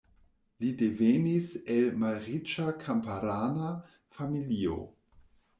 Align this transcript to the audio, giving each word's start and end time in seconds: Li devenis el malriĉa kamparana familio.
Li 0.61 0.69
devenis 0.79 1.49
el 1.75 1.91
malriĉa 2.05 2.67
kamparana 2.87 3.71
familio. 4.17 4.83